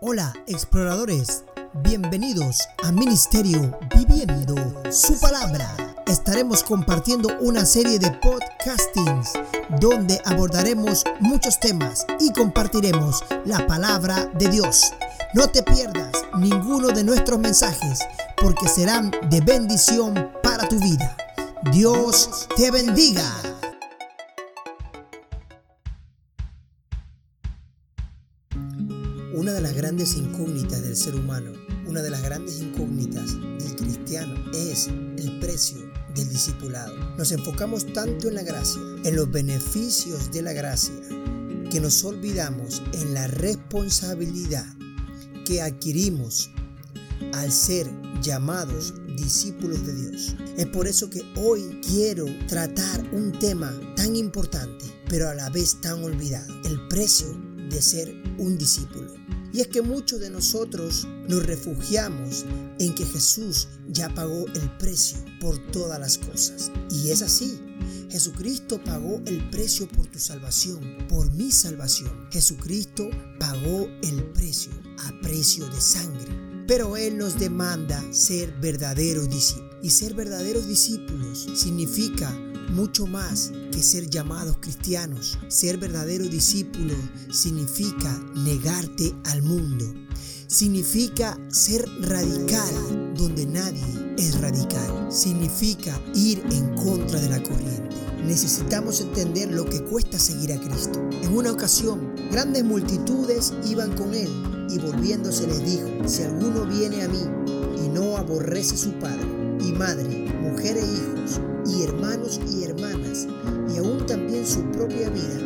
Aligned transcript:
Hola 0.00 0.32
exploradores, 0.46 1.42
bienvenidos 1.82 2.60
a 2.84 2.92
Ministerio 2.92 3.76
Viviendo 3.96 4.54
su 4.92 5.18
palabra. 5.18 5.74
Estaremos 6.06 6.62
compartiendo 6.62 7.36
una 7.40 7.66
serie 7.66 7.98
de 7.98 8.12
podcastings 8.12 9.32
donde 9.80 10.22
abordaremos 10.24 11.02
muchos 11.18 11.58
temas 11.58 12.06
y 12.20 12.32
compartiremos 12.32 13.24
la 13.44 13.66
palabra 13.66 14.26
de 14.38 14.48
Dios. 14.48 14.92
No 15.34 15.48
te 15.48 15.64
pierdas 15.64 16.12
ninguno 16.38 16.90
de 16.90 17.02
nuestros 17.02 17.40
mensajes 17.40 17.98
porque 18.36 18.68
serán 18.68 19.10
de 19.30 19.40
bendición 19.40 20.30
para 20.44 20.68
tu 20.68 20.78
vida. 20.78 21.16
Dios 21.72 22.46
te 22.56 22.70
bendiga. 22.70 23.24
Grandes 29.98 30.16
incógnitas 30.16 30.80
del 30.80 30.96
ser 30.96 31.16
humano, 31.16 31.50
una 31.88 32.02
de 32.02 32.10
las 32.10 32.22
grandes 32.22 32.60
incógnitas 32.60 33.34
del 33.34 33.74
cristiano 33.74 34.36
es 34.54 34.86
el 34.86 35.40
precio 35.40 35.78
del 36.14 36.28
discipulado. 36.28 36.94
Nos 37.16 37.32
enfocamos 37.32 37.84
tanto 37.92 38.28
en 38.28 38.36
la 38.36 38.44
gracia, 38.44 38.80
en 39.02 39.16
los 39.16 39.28
beneficios 39.28 40.30
de 40.30 40.42
la 40.42 40.52
gracia, 40.52 40.94
que 41.68 41.80
nos 41.80 42.04
olvidamos 42.04 42.80
en 42.92 43.12
la 43.12 43.26
responsabilidad 43.26 44.64
que 45.44 45.62
adquirimos 45.62 46.48
al 47.32 47.50
ser 47.50 47.90
llamados 48.22 48.94
discípulos 49.16 49.84
de 49.84 49.96
Dios. 49.96 50.36
Es 50.56 50.66
por 50.66 50.86
eso 50.86 51.10
que 51.10 51.22
hoy 51.34 51.80
quiero 51.84 52.26
tratar 52.46 53.04
un 53.12 53.36
tema 53.40 53.76
tan 53.96 54.14
importante, 54.14 54.84
pero 55.08 55.28
a 55.28 55.34
la 55.34 55.50
vez 55.50 55.80
tan 55.80 56.04
olvidado, 56.04 56.54
el 56.66 56.86
precio 56.86 57.36
de 57.68 57.82
ser 57.82 58.14
un 58.38 58.56
discípulo. 58.56 59.27
Y 59.58 59.62
es 59.62 59.66
que 59.66 59.82
muchos 59.82 60.20
de 60.20 60.30
nosotros 60.30 61.04
nos 61.26 61.44
refugiamos 61.44 62.44
en 62.78 62.94
que 62.94 63.04
Jesús 63.04 63.66
ya 63.88 64.08
pagó 64.14 64.46
el 64.54 64.78
precio 64.78 65.18
por 65.40 65.58
todas 65.72 65.98
las 65.98 66.16
cosas. 66.16 66.70
Y 66.92 67.10
es 67.10 67.22
así. 67.22 67.58
Jesucristo 68.08 68.80
pagó 68.84 69.20
el 69.26 69.50
precio 69.50 69.88
por 69.88 70.06
tu 70.06 70.20
salvación, 70.20 70.78
por 71.08 71.32
mi 71.32 71.50
salvación. 71.50 72.28
Jesucristo 72.30 73.10
pagó 73.40 73.88
el 74.04 74.26
precio 74.26 74.70
a 75.04 75.20
precio 75.22 75.66
de 75.66 75.80
sangre. 75.80 76.64
Pero 76.68 76.96
Él 76.96 77.18
nos 77.18 77.36
demanda 77.36 78.00
ser 78.12 78.52
verdaderos 78.60 79.28
discípulos. 79.28 79.67
Y 79.82 79.90
ser 79.90 80.14
verdaderos 80.14 80.66
discípulos 80.66 81.46
significa 81.54 82.30
mucho 82.70 83.06
más 83.06 83.52
que 83.72 83.82
ser 83.82 84.08
llamados 84.10 84.58
cristianos. 84.60 85.38
Ser 85.48 85.78
verdadero 85.78 86.26
discípulo 86.26 86.94
significa 87.30 88.12
negarte 88.34 89.14
al 89.26 89.42
mundo. 89.42 89.84
Significa 90.46 91.38
ser 91.48 91.84
radical 92.00 93.14
donde 93.16 93.46
nadie 93.46 94.14
es 94.16 94.40
radical. 94.40 95.12
Significa 95.12 96.00
ir 96.14 96.42
en 96.50 96.74
contra 96.74 97.20
de 97.20 97.28
la 97.28 97.42
corriente. 97.42 97.96
Necesitamos 98.26 99.00
entender 99.00 99.52
lo 99.52 99.64
que 99.64 99.82
cuesta 99.84 100.18
seguir 100.18 100.52
a 100.52 100.60
Cristo. 100.60 101.00
En 101.22 101.36
una 101.36 101.52
ocasión, 101.52 102.14
grandes 102.30 102.64
multitudes 102.64 103.52
iban 103.64 103.96
con 103.96 104.12
él 104.12 104.28
y 104.70 104.78
volviéndose 104.78 105.46
les 105.46 105.64
dijo, 105.64 106.08
si 106.08 106.24
alguno 106.24 106.66
viene 106.66 107.02
a 107.02 107.08
mí 107.08 107.20
y 107.84 107.88
no 107.88 108.16
aborrece 108.16 108.76
su 108.76 108.92
padre 108.98 109.37
y 109.60 109.72
madre, 109.72 110.08
mujer 110.40 110.76
e 110.76 110.84
hijos, 110.84 111.40
y 111.66 111.82
hermanos 111.82 112.40
y 112.50 112.64
hermanas, 112.64 113.26
y 113.72 113.78
aún 113.78 114.06
también 114.06 114.46
su 114.46 114.62
propia 114.70 115.10
vida, 115.10 115.38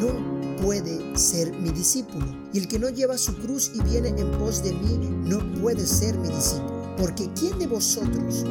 no 0.00 0.56
puede 0.62 1.16
ser 1.16 1.52
mi 1.52 1.70
discípulo. 1.70 2.26
Y 2.52 2.58
el 2.58 2.68
que 2.68 2.78
no 2.78 2.88
lleva 2.88 3.18
su 3.18 3.34
cruz 3.36 3.70
y 3.74 3.82
viene 3.82 4.08
en 4.08 4.30
pos 4.32 4.62
de 4.62 4.72
mí, 4.72 4.98
no 5.24 5.38
puede 5.60 5.86
ser 5.86 6.16
mi 6.18 6.28
discípulo. 6.28 6.96
Porque 6.96 7.28
¿quién 7.38 7.58
de 7.58 7.66
vosotros, 7.66 8.44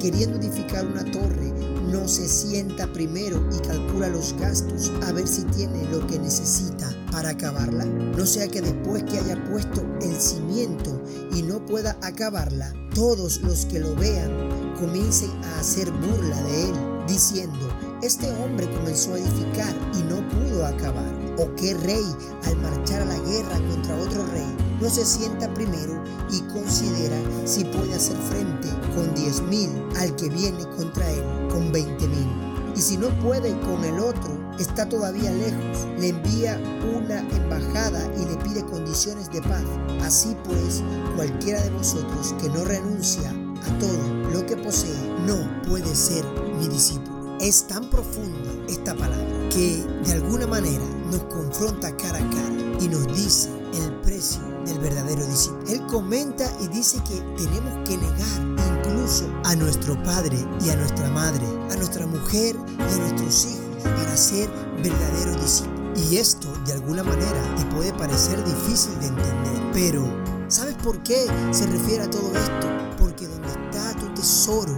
queriendo 0.00 0.38
edificar 0.38 0.86
una 0.86 1.04
torre, 1.04 1.52
no 1.90 2.06
se 2.06 2.28
sienta 2.28 2.86
primero 2.92 3.44
y 3.52 3.66
calcula 3.66 4.08
los 4.08 4.34
gastos 4.38 4.92
a 5.02 5.12
ver 5.12 5.26
si 5.26 5.42
tiene 5.44 5.84
lo 5.90 6.06
que 6.06 6.18
necesita 6.18 6.88
para 7.10 7.30
acabarla? 7.30 7.84
No 7.84 8.24
sea 8.26 8.48
que 8.48 8.60
después 8.60 9.02
que 9.04 9.18
haya 9.18 9.42
puesto 9.44 9.82
el 10.00 10.14
cimiento 10.20 11.02
y 11.34 11.42
no 11.42 11.64
pueda 11.66 11.96
acabarla, 12.02 12.72
todos 12.94 13.40
los 13.42 13.66
que 13.66 13.80
lo 13.80 13.94
vean 13.96 14.30
comiencen 14.78 15.30
a 15.44 15.60
hacer 15.60 15.90
burla 15.90 16.40
de 16.42 16.62
él, 16.64 16.74
diciendo, 17.08 17.68
este 18.02 18.30
hombre 18.32 18.70
comenzó 18.70 19.14
a 19.14 19.18
edificar 19.18 19.74
y 19.94 20.02
no 20.04 20.26
pudo 20.28 20.64
acabar. 20.64 21.20
¿O 21.38 21.54
qué 21.56 21.74
rey 21.74 22.04
al 22.44 22.56
marchar 22.56 23.02
a 23.02 23.06
la 23.06 23.18
guerra 23.18 23.56
contra 23.68 23.96
otro 23.96 24.26
rey 24.26 24.69
no 24.80 24.88
se 24.88 25.04
sienta 25.04 25.52
primero 25.54 26.02
y 26.30 26.40
considera 26.52 27.16
si 27.44 27.64
puede 27.64 27.94
hacer 27.94 28.16
frente 28.16 28.68
con 28.94 29.14
diez 29.14 29.42
mil 29.42 29.70
al 29.96 30.14
que 30.16 30.28
viene 30.28 30.64
contra 30.76 31.10
él 31.10 31.24
con 31.50 31.70
veinte 31.72 32.08
mil? 32.08 32.50
Y 32.76 32.80
si 32.80 32.96
no 32.96 33.08
puede 33.20 33.58
con 33.60 33.84
el 33.84 33.98
otro, 33.98 34.54
está 34.58 34.88
todavía 34.88 35.30
lejos, 35.32 35.86
le 35.98 36.08
envía 36.08 36.58
una 36.96 37.20
embajada 37.20 38.10
y 38.16 38.24
le 38.24 38.36
pide 38.36 38.64
condiciones 38.64 39.30
de 39.30 39.42
paz. 39.42 39.64
Así 40.02 40.36
pues, 40.44 40.82
cualquiera 41.16 41.60
de 41.62 41.70
vosotros 41.70 42.34
que 42.40 42.48
no 42.48 42.64
renuncia 42.64 43.30
a 43.30 43.78
todo 43.78 44.30
lo 44.32 44.46
que 44.46 44.56
posee 44.56 44.94
no 45.26 45.36
puede 45.68 45.94
ser 45.94 46.24
mi 46.58 46.68
discípulo. 46.68 47.36
Es 47.40 47.66
tan 47.66 47.88
profunda 47.90 48.50
esta 48.68 48.94
palabra 48.94 49.48
que 49.50 49.84
de 50.04 50.12
alguna 50.12 50.46
manera 50.46 50.84
nos 51.10 51.22
confronta 51.24 51.96
cara 51.96 52.18
a 52.18 52.30
cara 52.30 52.78
y 52.80 52.88
nos 52.88 53.06
dice 53.16 53.59
el 53.74 53.92
precio 54.00 54.40
del 54.64 54.78
verdadero 54.78 55.24
discípulo. 55.26 55.66
Él 55.68 55.86
comenta 55.86 56.50
y 56.60 56.68
dice 56.68 57.02
que 57.08 57.16
tenemos 57.42 57.88
que 57.88 57.96
negar 57.96 58.78
incluso 58.78 59.30
a 59.44 59.54
nuestro 59.56 60.00
padre 60.02 60.36
y 60.64 60.70
a 60.70 60.76
nuestra 60.76 61.08
madre, 61.10 61.46
a 61.70 61.76
nuestra 61.76 62.06
mujer 62.06 62.56
y 62.78 62.82
a 62.82 62.96
nuestros 62.98 63.46
hijos 63.46 63.70
para 63.82 64.16
ser 64.16 64.48
verdaderos 64.82 65.40
discípulos. 65.40 65.80
Y 65.96 66.16
esto 66.16 66.48
de 66.66 66.72
alguna 66.72 67.02
manera 67.02 67.54
te 67.56 67.64
puede 67.66 67.92
parecer 67.92 68.42
difícil 68.44 68.98
de 69.00 69.06
entender, 69.06 69.70
pero 69.72 70.04
¿sabes 70.48 70.74
por 70.82 71.02
qué 71.02 71.26
se 71.50 71.66
refiere 71.66 72.04
a 72.04 72.10
todo 72.10 72.32
esto? 72.32 72.66
Porque 72.98 73.26
donde 73.26 73.48
está 73.48 73.94
tu 73.96 74.06
tesoro, 74.14 74.72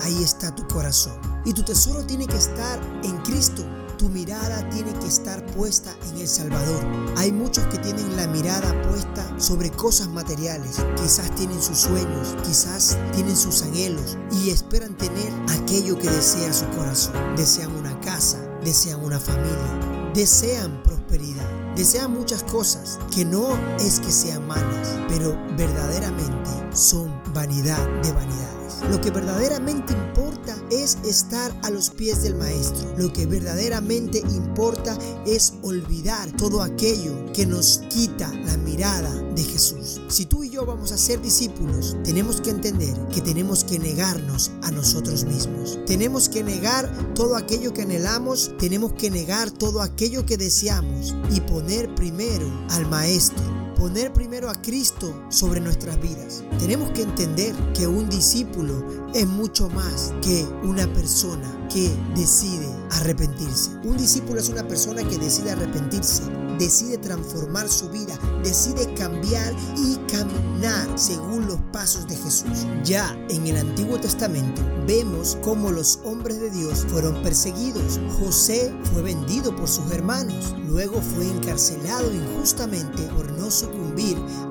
ahí 0.00 0.22
está 0.22 0.54
tu 0.54 0.66
corazón. 0.68 1.18
Y 1.44 1.52
tu 1.52 1.62
tesoro 1.62 2.04
tiene 2.04 2.26
que 2.26 2.36
estar 2.36 2.78
en 3.02 3.16
Cristo. 3.18 3.64
Tu 4.00 4.08
mirada 4.08 4.66
tiene 4.70 4.94
que 4.94 5.08
estar 5.08 5.44
puesta 5.44 5.94
en 6.08 6.22
el 6.22 6.26
Salvador. 6.26 6.82
Hay 7.18 7.30
muchos 7.32 7.66
que 7.66 7.76
tienen 7.76 8.16
la 8.16 8.26
mirada 8.28 8.72
puesta 8.88 9.38
sobre 9.38 9.70
cosas 9.70 10.08
materiales. 10.08 10.76
Quizás 10.96 11.30
tienen 11.34 11.60
sus 11.60 11.80
sueños, 11.80 12.34
quizás 12.42 12.96
tienen 13.14 13.36
sus 13.36 13.60
anhelos 13.60 14.16
y 14.42 14.48
esperan 14.48 14.96
tener 14.96 15.30
aquello 15.50 15.98
que 15.98 16.08
desea 16.08 16.50
su 16.50 16.66
corazón. 16.70 17.12
Desean 17.36 17.76
una 17.76 18.00
casa, 18.00 18.38
desean 18.64 19.04
una 19.04 19.20
familia, 19.20 20.10
desean 20.14 20.82
prosperidad. 20.82 21.44
Desean 21.76 22.10
muchas 22.10 22.42
cosas 22.44 22.98
que 23.14 23.26
no 23.26 23.50
es 23.80 24.00
que 24.00 24.10
sean 24.10 24.46
malas, 24.46 24.96
pero 25.10 25.36
verdaderamente 25.58 26.48
son 26.72 27.12
vanidad 27.34 27.86
de 28.02 28.12
vanidades. 28.12 28.80
Lo 28.90 28.98
que 28.98 29.10
verdaderamente 29.10 29.92
importa 29.92 30.29
es 30.70 30.98
estar 31.04 31.54
a 31.62 31.70
los 31.70 31.90
pies 31.90 32.22
del 32.22 32.34
Maestro. 32.34 32.94
Lo 32.96 33.12
que 33.12 33.26
verdaderamente 33.26 34.18
importa 34.18 34.96
es 35.26 35.54
olvidar 35.62 36.30
todo 36.36 36.62
aquello 36.62 37.32
que 37.32 37.46
nos 37.46 37.82
quita 37.88 38.32
la 38.44 38.56
mirada 38.56 39.12
de 39.34 39.42
Jesús. 39.42 40.00
Si 40.08 40.26
tú 40.26 40.44
y 40.44 40.50
yo 40.50 40.64
vamos 40.64 40.92
a 40.92 40.98
ser 40.98 41.20
discípulos, 41.20 41.96
tenemos 42.04 42.40
que 42.40 42.50
entender 42.50 42.96
que 43.08 43.20
tenemos 43.20 43.64
que 43.64 43.78
negarnos 43.78 44.50
a 44.62 44.70
nosotros 44.70 45.24
mismos. 45.24 45.78
Tenemos 45.86 46.28
que 46.28 46.42
negar 46.42 47.14
todo 47.14 47.36
aquello 47.36 47.72
que 47.72 47.82
anhelamos, 47.82 48.52
tenemos 48.58 48.92
que 48.94 49.10
negar 49.10 49.50
todo 49.50 49.82
aquello 49.82 50.26
que 50.26 50.36
deseamos 50.36 51.14
y 51.30 51.40
poner 51.40 51.94
primero 51.94 52.46
al 52.70 52.88
Maestro 52.88 53.59
poner 53.80 54.12
primero 54.12 54.50
a 54.50 54.60
Cristo 54.60 55.24
sobre 55.30 55.58
nuestras 55.58 55.98
vidas. 56.02 56.44
Tenemos 56.58 56.90
que 56.90 57.00
entender 57.00 57.54
que 57.72 57.86
un 57.86 58.10
discípulo 58.10 59.08
es 59.14 59.26
mucho 59.26 59.70
más 59.70 60.12
que 60.20 60.44
una 60.62 60.86
persona 60.92 61.66
que 61.72 61.90
decide 62.14 62.68
arrepentirse. 62.90 63.70
Un 63.84 63.96
discípulo 63.96 64.38
es 64.38 64.50
una 64.50 64.68
persona 64.68 65.02
que 65.02 65.16
decide 65.16 65.52
arrepentirse, 65.52 66.22
decide 66.58 66.98
transformar 66.98 67.70
su 67.70 67.88
vida, 67.88 68.18
decide 68.44 68.92
cambiar 68.92 69.54
y 69.78 69.96
caminar 70.12 70.98
según 70.98 71.46
los 71.46 71.58
pasos 71.72 72.06
de 72.06 72.16
Jesús. 72.16 72.66
Ya 72.84 73.16
en 73.30 73.46
el 73.46 73.56
Antiguo 73.56 73.98
Testamento 73.98 74.60
vemos 74.86 75.38
cómo 75.42 75.70
los 75.70 76.00
hombres 76.04 76.38
de 76.38 76.50
Dios 76.50 76.84
fueron 76.88 77.22
perseguidos. 77.22 77.98
José 78.18 78.74
fue 78.92 79.00
vendido 79.00 79.56
por 79.56 79.68
sus 79.68 79.90
hermanos, 79.90 80.54
luego 80.68 81.00
fue 81.00 81.26
encarcelado 81.26 82.12
injustamente 82.12 83.04
por 83.16 83.30
no 83.32 83.50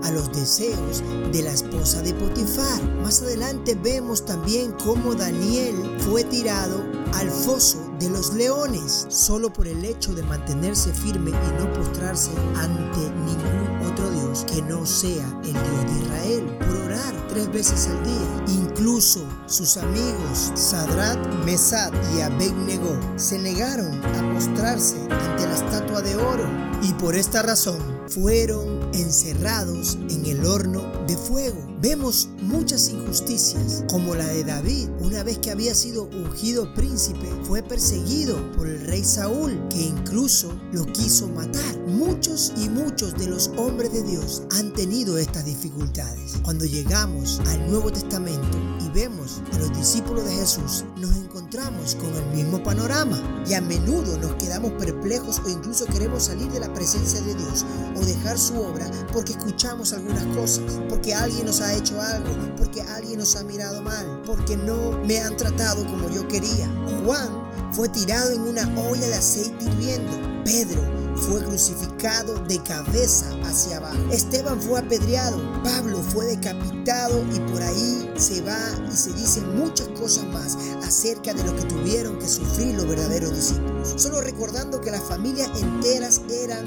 a 0.03 0.11
los 0.11 0.31
deseos 0.31 1.03
de 1.31 1.41
la 1.41 1.51
esposa 1.51 2.01
de 2.03 2.13
Potifar. 2.13 2.83
Más 3.01 3.21
adelante 3.23 3.75
vemos 3.75 4.23
también 4.23 4.73
cómo 4.83 5.15
Daniel 5.15 5.75
fue 6.07 6.23
tirado 6.23 6.83
al 7.13 7.31
foso 7.31 7.79
de 7.99 8.09
los 8.09 8.33
leones, 8.35 9.07
solo 9.09 9.51
por 9.51 9.67
el 9.67 9.83
hecho 9.83 10.13
de 10.13 10.21
mantenerse 10.23 10.93
firme 10.93 11.31
y 11.31 11.61
no 11.61 11.73
postrarse 11.73 12.29
ante 12.55 12.99
ningún 13.25 13.91
otro 13.91 14.09
Dios 14.11 14.45
que 14.45 14.61
no 14.61 14.85
sea 14.85 15.25
el 15.43 15.53
Dios 15.53 15.85
de 15.85 16.05
Israel, 16.05 16.57
por 16.59 16.75
orar 16.85 17.27
tres 17.27 17.51
veces 17.51 17.87
al 17.87 18.03
día. 18.03 18.63
Incluso 18.63 19.21
sus 19.47 19.77
amigos 19.77 20.51
Sadrat, 20.53 21.17
Mesad 21.43 21.91
y 22.15 22.21
Abednego 22.21 22.95
se 23.15 23.39
negaron 23.39 23.99
a 24.05 24.33
postrarse 24.33 24.95
ante 25.09 25.47
la 25.47 25.55
estatua 25.55 26.01
de 26.01 26.15
oro 26.15 26.47
y 26.83 26.93
por 26.93 27.15
esta 27.15 27.41
razón 27.41 27.79
fueron 28.07 28.78
encerrados 28.93 29.97
en 30.09 30.25
el 30.25 30.45
horno 30.45 30.81
de 31.07 31.15
fuego. 31.15 31.68
Vemos 31.81 32.27
muchas 32.41 32.89
injusticias, 32.89 33.85
como 33.89 34.13
la 34.13 34.27
de 34.27 34.43
David, 34.43 34.89
una 34.99 35.23
vez 35.23 35.37
que 35.37 35.49
había 35.49 35.73
sido 35.73 36.09
ungido 36.09 36.73
príncipe, 36.73 37.25
fue 37.43 37.63
perseguido 37.63 38.35
por 38.57 38.67
el 38.67 38.85
rey 38.85 39.05
Saúl, 39.05 39.57
que 39.69 39.83
incluso 39.83 40.51
lo 40.73 40.85
quiso 40.87 41.29
matar. 41.29 41.79
Muchos 41.87 42.51
y 42.57 42.67
muchos 42.67 43.17
de 43.17 43.27
los 43.27 43.47
hombres 43.55 43.93
de 43.93 44.03
Dios 44.03 44.43
han 44.51 44.73
tenido 44.73 45.17
estas 45.17 45.45
dificultades. 45.45 46.33
Cuando 46.43 46.65
llegamos 46.65 47.39
al 47.47 47.69
Nuevo 47.69 47.93
Testamento 47.93 48.57
y 48.81 48.89
vemos 48.89 49.41
a 49.53 49.59
los 49.59 49.71
discípulos 49.77 50.25
de 50.25 50.35
Jesús, 50.35 50.83
nos 50.97 51.15
encontramos 51.15 51.95
con 51.95 52.13
el 52.13 52.25
mismo 52.35 52.61
panorama 52.61 53.17
y 53.47 53.53
a 53.53 53.61
menudo 53.61 54.17
nos 54.17 54.33
quedamos 54.33 54.73
perplejos 54.73 55.41
o 55.45 55.49
incluso 55.49 55.85
queremos 55.85 56.23
salir 56.23 56.51
de 56.51 56.59
la 56.59 56.73
presencia 56.73 57.21
de 57.21 57.35
Dios 57.35 57.65
o 57.95 58.05
dejar 58.05 58.37
su 58.37 58.59
obra 58.59 58.91
porque 59.13 59.31
escuchamos 59.31 59.93
algunas 59.93 60.25
cosas, 60.35 60.81
porque 60.89 61.13
alguien 61.13 61.45
nos 61.45 61.61
hecho 61.73 62.01
algo, 62.01 62.29
porque 62.57 62.81
alguien 62.81 63.19
nos 63.19 63.35
ha 63.35 63.43
mirado 63.43 63.81
mal, 63.81 64.21
porque 64.25 64.55
no 64.57 64.91
me 65.05 65.19
han 65.19 65.35
tratado 65.37 65.85
como 65.85 66.09
yo 66.09 66.27
quería. 66.27 66.67
Juan 67.05 67.49
fue 67.71 67.89
tirado 67.89 68.31
en 68.31 68.41
una 68.41 68.67
olla 68.79 69.07
de 69.07 69.15
aceite 69.15 69.65
hirviendo. 69.65 70.11
Pedro 70.43 70.81
fue 71.15 71.43
crucificado 71.43 72.35
de 72.45 72.61
cabeza 72.63 73.27
hacia 73.43 73.77
abajo. 73.77 73.97
Esteban 74.11 74.59
fue 74.61 74.79
apedreado. 74.79 75.37
Pablo 75.63 76.01
fue 76.01 76.25
decapitado 76.25 77.23
y 77.33 77.39
por 77.51 77.61
ahí 77.61 78.11
se 78.17 78.41
va 78.41 78.57
y 78.91 78.95
se 78.95 79.13
dicen 79.13 79.57
muchas 79.57 79.87
cosas 79.89 80.25
más 80.25 80.57
acerca 80.83 81.33
de 81.33 81.43
lo 81.43 81.55
que 81.55 81.63
tuvieron 81.63 82.17
que 82.19 82.27
sufrir 82.27 82.75
los 82.75 82.87
verdaderos 82.87 83.35
discípulos. 83.35 83.93
Solo 83.97 84.21
recordando 84.21 84.81
que 84.81 84.91
las 84.91 85.03
familias 85.03 85.49
enteras 85.61 86.21
eran 86.29 86.65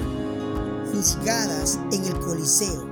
juzgadas 0.92 1.78
en 1.90 2.04
el 2.04 2.18
Coliseo 2.20 2.91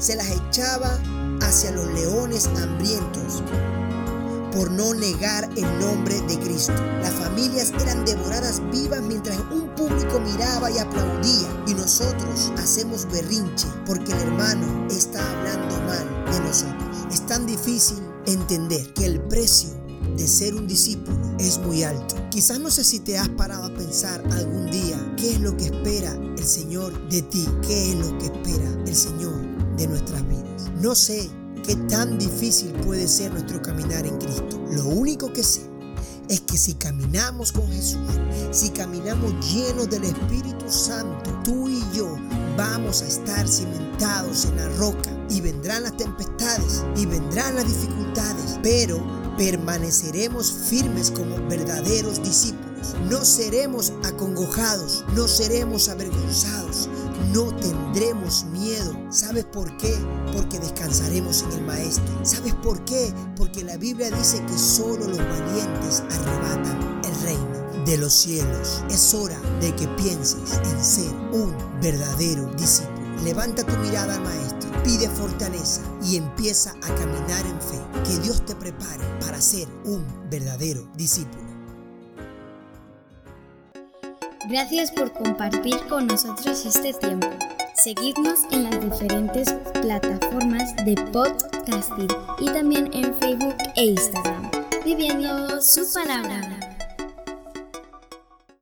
se 0.00 0.16
las 0.16 0.28
echaba 0.30 0.98
hacia 1.42 1.70
los 1.72 1.86
leones 1.92 2.46
hambrientos 2.46 3.42
por 4.52 4.70
no 4.70 4.94
negar 4.94 5.48
el 5.56 5.78
nombre 5.78 6.20
de 6.22 6.38
Cristo. 6.40 6.72
Las 7.02 7.12
familias 7.12 7.72
eran 7.80 8.04
devoradas 8.04 8.60
vivas 8.72 9.02
mientras 9.02 9.38
un 9.50 9.68
público 9.76 10.18
miraba 10.20 10.70
y 10.70 10.78
aplaudía 10.78 11.48
y 11.66 11.74
nosotros 11.74 12.50
hacemos 12.58 13.06
berrinche 13.12 13.68
porque 13.86 14.12
el 14.12 14.18
hermano 14.18 14.88
está 14.90 15.20
hablando 15.30 15.76
mal 15.82 16.32
de 16.32 16.40
nosotros. 16.40 17.06
Es 17.12 17.24
tan 17.26 17.46
difícil 17.46 17.98
entender 18.26 18.92
que 18.94 19.04
el 19.04 19.20
precio 19.20 19.70
de 20.16 20.26
ser 20.26 20.54
un 20.54 20.66
discípulo 20.66 21.18
es 21.38 21.58
muy 21.58 21.82
alto. 21.84 22.16
Quizás 22.30 22.58
no 22.58 22.70
sé 22.70 22.84
si 22.84 23.00
te 23.00 23.18
has 23.18 23.28
parado 23.28 23.64
a 23.64 23.74
pensar 23.74 24.22
algún 24.32 24.70
día 24.70 24.96
qué 25.16 25.32
es 25.32 25.40
lo 25.40 25.56
que 25.56 25.66
espera 25.66 26.12
el 26.14 26.44
Señor 26.44 27.08
de 27.10 27.22
ti, 27.22 27.46
qué 27.66 27.90
es 27.90 27.96
lo 27.96 28.18
que 28.18 28.26
espera 28.26 28.70
el 28.86 28.96
Señor 28.96 29.49
nuestras 29.86 30.26
vidas. 30.28 30.70
No 30.80 30.94
sé 30.94 31.30
qué 31.64 31.76
tan 31.88 32.18
difícil 32.18 32.72
puede 32.84 33.06
ser 33.08 33.32
nuestro 33.32 33.60
caminar 33.62 34.06
en 34.06 34.16
Cristo. 34.18 34.60
Lo 34.70 34.86
único 34.86 35.32
que 35.32 35.42
sé 35.42 35.62
es 36.28 36.40
que 36.42 36.56
si 36.56 36.74
caminamos 36.74 37.50
con 37.50 37.66
Jesús, 37.68 38.08
si 38.52 38.70
caminamos 38.70 39.34
llenos 39.52 39.90
del 39.90 40.04
Espíritu 40.04 40.70
Santo, 40.70 41.30
tú 41.42 41.68
y 41.68 41.82
yo 41.92 42.16
vamos 42.56 43.02
a 43.02 43.06
estar 43.08 43.48
cimentados 43.48 44.44
en 44.44 44.56
la 44.56 44.68
roca 44.76 45.10
y 45.28 45.40
vendrán 45.40 45.82
las 45.82 45.96
tempestades 45.96 46.84
y 46.96 47.04
vendrán 47.06 47.56
las 47.56 47.66
dificultades, 47.66 48.60
pero 48.62 49.04
permaneceremos 49.36 50.52
firmes 50.52 51.10
como 51.10 51.36
verdaderos 51.48 52.22
discípulos. 52.22 52.94
No 53.10 53.24
seremos 53.24 53.92
acongojados, 54.04 55.04
no 55.16 55.26
seremos 55.26 55.88
avergonzados, 55.88 56.88
no 57.32 57.54
tendremos 57.56 58.44
miedo. 58.44 58.92
¿Sabes 59.10 59.44
por 59.44 59.76
qué? 59.76 59.94
Porque 60.32 60.58
descansaremos 60.58 61.42
en 61.42 61.52
el 61.52 61.62
Maestro. 61.62 62.24
¿Sabes 62.24 62.54
por 62.56 62.84
qué? 62.84 63.12
Porque 63.36 63.64
la 63.64 63.76
Biblia 63.76 64.10
dice 64.10 64.44
que 64.46 64.58
solo 64.58 65.06
los 65.06 65.18
valientes 65.18 66.02
arrebatan 66.10 67.00
el 67.04 67.22
reino 67.22 67.84
de 67.84 67.98
los 67.98 68.12
cielos. 68.12 68.82
Es 68.90 69.14
hora 69.14 69.38
de 69.60 69.74
que 69.74 69.86
pienses 69.88 70.60
en 70.64 70.84
ser 70.84 71.14
un 71.32 71.54
verdadero 71.80 72.52
discípulo. 72.54 73.00
Levanta 73.24 73.64
tu 73.64 73.76
mirada 73.78 74.14
al 74.14 74.22
Maestro, 74.22 74.70
pide 74.82 75.08
fortaleza 75.08 75.82
y 76.02 76.16
empieza 76.16 76.70
a 76.70 76.94
caminar 76.94 77.44
en 77.46 77.60
fe. 77.60 77.80
Que 78.04 78.18
Dios 78.18 78.44
te 78.46 78.54
prepare 78.54 79.04
para 79.20 79.40
ser 79.40 79.68
un 79.84 80.04
verdadero 80.30 80.88
discípulo. 80.96 81.49
Gracias 84.48 84.90
por 84.90 85.12
compartir 85.12 85.76
con 85.88 86.06
nosotros 86.06 86.64
este 86.64 86.94
tiempo. 86.94 87.28
Seguidnos 87.74 88.40
en 88.50 88.64
las 88.64 88.80
diferentes 88.80 89.52
plataformas 89.82 90.74
de 90.84 90.94
podcasting 91.12 92.08
y 92.38 92.46
también 92.46 92.90
en 92.94 93.14
Facebook 93.14 93.56
e 93.76 93.84
Instagram, 93.84 94.50
viviendo 94.84 95.60
su 95.60 95.82
palabra. 95.92 96.69